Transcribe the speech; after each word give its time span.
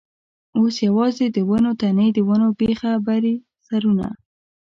اوس 0.57 0.75
یوازې 0.87 1.25
د 1.31 1.37
ونو 1.49 1.71
تنې، 1.81 2.07
د 2.13 2.17
ونو 2.29 2.47
بېخه 2.59 2.91
برې 3.07 3.35
سرونه. 3.67 4.07